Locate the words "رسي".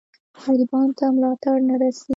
1.81-2.09